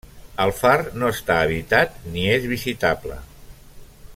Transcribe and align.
El 0.45 0.53
far 0.59 0.71
no 1.01 1.11
està 1.15 1.35
habitat 1.41 1.99
ni 2.15 2.25
és 2.37 2.49
visitable. 2.55 3.19